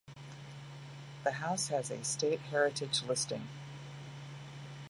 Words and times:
The 1.23 1.33
house 1.33 1.67
has 1.67 1.91
a 1.91 2.03
state 2.03 2.39
heritage 2.39 3.03
listing. 3.03 3.47